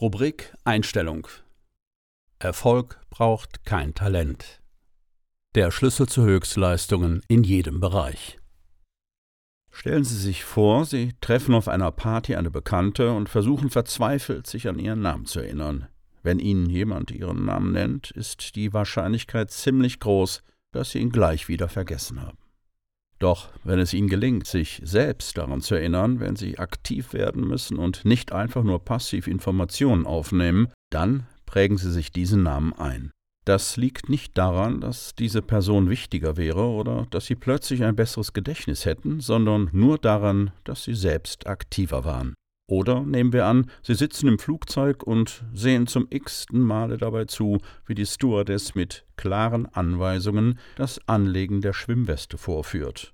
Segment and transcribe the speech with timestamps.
[0.00, 1.28] Rubrik Einstellung
[2.40, 4.60] Erfolg braucht kein Talent.
[5.54, 8.40] Der Schlüssel zu Höchstleistungen in jedem Bereich.
[9.70, 14.66] Stellen Sie sich vor, Sie treffen auf einer Party eine Bekannte und versuchen verzweifelt, sich
[14.66, 15.86] an ihren Namen zu erinnern.
[16.24, 21.46] Wenn Ihnen jemand Ihren Namen nennt, ist die Wahrscheinlichkeit ziemlich groß, dass Sie ihn gleich
[21.46, 22.43] wieder vergessen haben.
[23.18, 27.78] Doch wenn es ihnen gelingt, sich selbst daran zu erinnern, wenn sie aktiv werden müssen
[27.78, 33.12] und nicht einfach nur passiv Informationen aufnehmen, dann prägen sie sich diesen Namen ein.
[33.44, 38.32] Das liegt nicht daran, dass diese Person wichtiger wäre oder dass sie plötzlich ein besseres
[38.32, 42.34] Gedächtnis hätten, sondern nur daran, dass sie selbst aktiver waren.
[42.66, 47.58] Oder nehmen wir an, Sie sitzen im Flugzeug und sehen zum x-ten Male dabei zu,
[47.86, 53.12] wie die Stewardess mit klaren Anweisungen das Anlegen der Schwimmweste vorführt.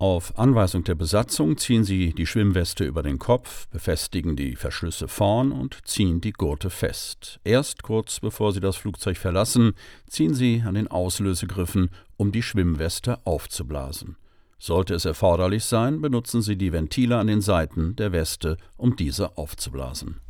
[0.00, 5.50] Auf Anweisung der Besatzung ziehen Sie die Schwimmweste über den Kopf, befestigen die Verschlüsse vorn
[5.50, 7.40] und ziehen die Gurte fest.
[7.42, 9.72] Erst kurz bevor Sie das Flugzeug verlassen,
[10.06, 14.14] ziehen Sie an den Auslösegriffen, um die Schwimmweste aufzublasen.
[14.58, 19.36] Sollte es erforderlich sein, benutzen Sie die Ventile an den Seiten der Weste, um diese
[19.38, 20.20] aufzublasen.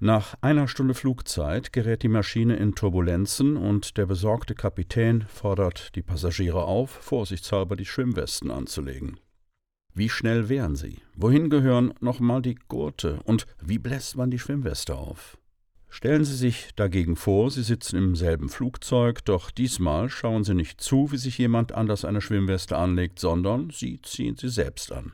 [0.00, 6.02] Nach einer Stunde Flugzeit gerät die Maschine in Turbulenzen und der besorgte Kapitän fordert die
[6.02, 9.20] Passagiere auf, vorsichtshalber die Schwimmwesten anzulegen.
[9.94, 11.02] Wie schnell wären sie?
[11.14, 13.20] Wohin gehören nochmal die Gurte?
[13.24, 15.38] Und wie bläst man die Schwimmweste auf?
[15.94, 20.80] Stellen Sie sich dagegen vor, Sie sitzen im selben Flugzeug, doch diesmal schauen Sie nicht
[20.80, 25.12] zu, wie sich jemand anders eine Schwimmweste anlegt, sondern Sie ziehen sie selbst an.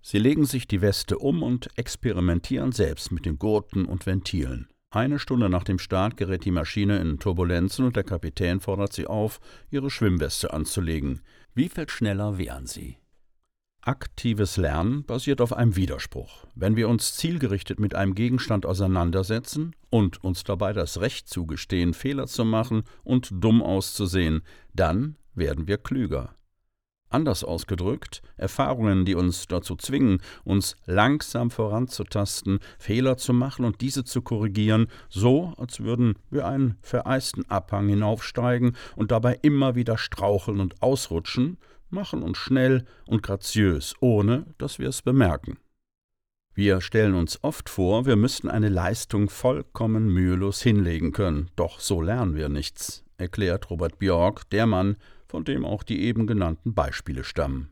[0.00, 4.68] Sie legen sich die Weste um und experimentieren selbst mit den Gurten und Ventilen.
[4.90, 9.08] Eine Stunde nach dem Start gerät die Maschine in Turbulenzen und der Kapitän fordert sie
[9.08, 11.20] auf, ihre Schwimmweste anzulegen.
[11.52, 12.96] Wie viel schneller wären sie?
[13.82, 16.44] Aktives Lernen basiert auf einem Widerspruch.
[16.54, 22.26] Wenn wir uns zielgerichtet mit einem Gegenstand auseinandersetzen und uns dabei das Recht zugestehen, Fehler
[22.26, 24.42] zu machen und dumm auszusehen,
[24.74, 26.34] dann werden wir klüger.
[27.08, 34.04] Anders ausgedrückt, Erfahrungen, die uns dazu zwingen, uns langsam voranzutasten, Fehler zu machen und diese
[34.04, 40.60] zu korrigieren, so als würden wir einen vereisten Abhang hinaufsteigen und dabei immer wieder straucheln
[40.60, 41.56] und ausrutschen,
[41.90, 45.58] machen uns schnell und graziös, ohne dass wir es bemerken.
[46.54, 52.02] Wir stellen uns oft vor, wir müssten eine Leistung vollkommen mühelos hinlegen können, doch so
[52.02, 54.96] lernen wir nichts, erklärt Robert Bjork, der Mann,
[55.28, 57.70] von dem auch die eben genannten Beispiele stammen.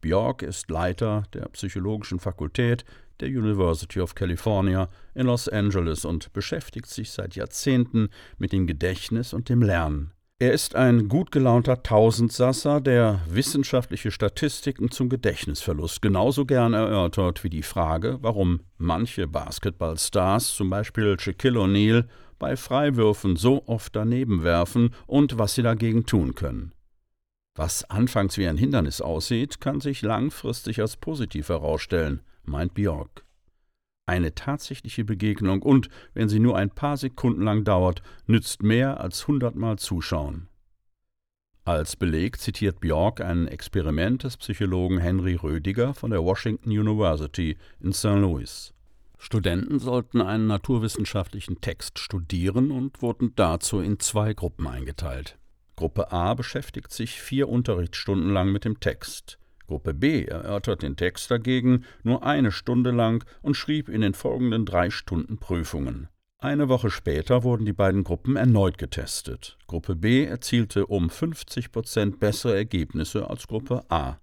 [0.00, 2.84] Bjork ist Leiter der Psychologischen Fakultät
[3.20, 9.32] der University of California in Los Angeles und beschäftigt sich seit Jahrzehnten mit dem Gedächtnis
[9.32, 10.12] und dem Lernen.
[10.42, 17.50] Er ist ein gut gelaunter Tausendsasser, der wissenschaftliche Statistiken zum Gedächtnisverlust genauso gern erörtert wie
[17.50, 22.06] die Frage, warum manche Basketballstars, zum Beispiel Shaquille O'Neal,
[22.38, 26.72] bei Freiwürfen so oft daneben werfen und was sie dagegen tun können.
[27.54, 33.26] Was anfangs wie ein Hindernis aussieht, kann sich langfristig als positiv herausstellen, meint Björk
[34.10, 39.28] eine tatsächliche Begegnung und, wenn sie nur ein paar Sekunden lang dauert, nützt mehr als
[39.28, 40.48] hundertmal Zuschauen.
[41.64, 47.92] Als Beleg zitiert Bjork ein Experiment des Psychologen Henry Rödiger von der Washington University in
[47.92, 48.16] St.
[48.16, 48.74] Louis.
[49.16, 55.38] Studenten sollten einen naturwissenschaftlichen Text studieren und wurden dazu in zwei Gruppen eingeteilt.
[55.76, 59.38] Gruppe A beschäftigt sich vier Unterrichtsstunden lang mit dem Text.
[59.70, 64.66] Gruppe B erörtert den Text dagegen nur eine Stunde lang und schrieb in den folgenden
[64.66, 66.08] drei Stunden Prüfungen.
[66.38, 69.58] Eine Woche später wurden die beiden Gruppen erneut getestet.
[69.68, 74.18] Gruppe B erzielte um 50 Prozent bessere Ergebnisse als Gruppe A.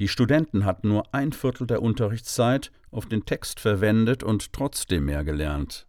[0.00, 5.22] Die Studenten hatten nur ein Viertel der Unterrichtszeit auf den Text verwendet und trotzdem mehr
[5.22, 5.87] gelernt.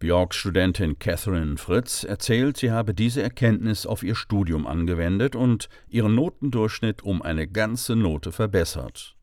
[0.00, 6.14] Bjorks Studentin Catherine Fritz erzählt, sie habe diese Erkenntnis auf ihr Studium angewendet und ihren
[6.14, 9.14] Notendurchschnitt um eine ganze Note verbessert.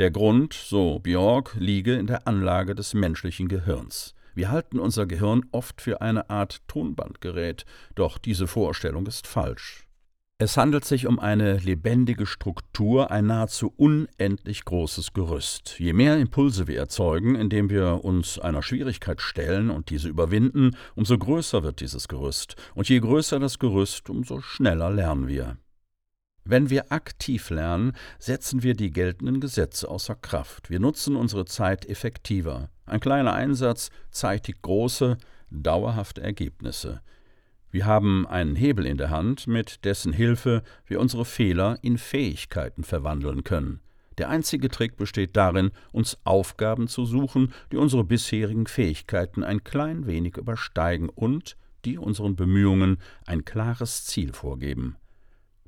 [0.00, 4.16] Der Grund, so Bjork, liege in der Anlage des menschlichen Gehirns.
[4.34, 7.64] Wir halten unser Gehirn oft für eine Art Tonbandgerät,
[7.94, 9.87] doch diese Vorstellung ist falsch.
[10.40, 15.80] Es handelt sich um eine lebendige Struktur, ein nahezu unendlich großes Gerüst.
[15.80, 21.18] Je mehr Impulse wir erzeugen, indem wir uns einer Schwierigkeit stellen und diese überwinden, umso
[21.18, 22.54] größer wird dieses Gerüst.
[22.76, 25.56] Und je größer das Gerüst, umso schneller lernen wir.
[26.44, 30.70] Wenn wir aktiv lernen, setzen wir die geltenden Gesetze außer Kraft.
[30.70, 32.70] Wir nutzen unsere Zeit effektiver.
[32.86, 35.18] Ein kleiner Einsatz zeitigt große,
[35.50, 37.02] dauerhafte Ergebnisse.
[37.70, 42.82] Wir haben einen Hebel in der Hand, mit dessen Hilfe wir unsere Fehler in Fähigkeiten
[42.82, 43.80] verwandeln können.
[44.16, 50.06] Der einzige Trick besteht darin, uns Aufgaben zu suchen, die unsere bisherigen Fähigkeiten ein klein
[50.06, 54.96] wenig übersteigen und die unseren Bemühungen ein klares Ziel vorgeben.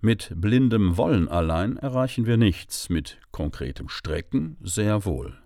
[0.00, 5.39] Mit blindem Wollen allein erreichen wir nichts, mit konkretem Strecken sehr wohl.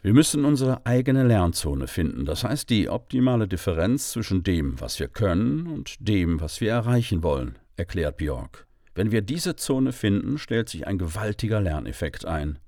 [0.00, 5.08] Wir müssen unsere eigene Lernzone finden, das heißt die optimale Differenz zwischen dem, was wir
[5.08, 8.68] können, und dem, was wir erreichen wollen, erklärt Björk.
[8.94, 12.60] Wenn wir diese Zone finden, stellt sich ein gewaltiger Lerneffekt ein.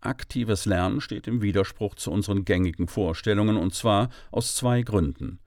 [0.00, 5.40] Aktives Lernen steht im Widerspruch zu unseren gängigen Vorstellungen, und zwar aus zwei Gründen.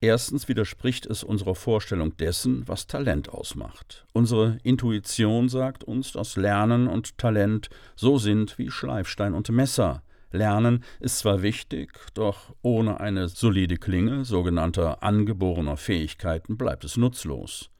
[0.00, 4.04] Erstens widerspricht es unserer Vorstellung dessen, was Talent ausmacht.
[4.12, 10.02] Unsere Intuition sagt uns, dass Lernen und Talent so sind wie Schleifstein und Messer.
[10.30, 17.70] Lernen ist zwar wichtig, doch ohne eine solide Klinge sogenannter angeborener Fähigkeiten bleibt es nutzlos.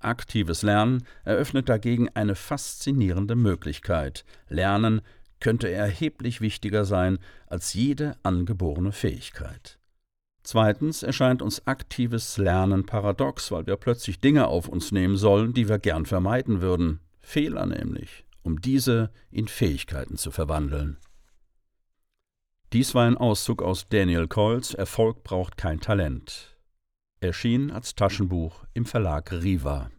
[0.00, 4.24] Aktives Lernen eröffnet dagegen eine faszinierende Möglichkeit.
[4.48, 5.00] Lernen
[5.40, 9.78] könnte erheblich wichtiger sein als jede angeborene Fähigkeit.
[10.42, 15.70] Zweitens erscheint uns aktives Lernen paradox, weil wir plötzlich Dinge auf uns nehmen sollen, die
[15.70, 17.00] wir gern vermeiden würden.
[17.22, 20.98] Fehler nämlich, um diese in Fähigkeiten zu verwandeln.
[22.74, 26.56] Dies war ein Auszug aus Daniel Coyles Erfolg braucht kein Talent.
[27.20, 29.92] Erschien als Taschenbuch im Verlag Riva.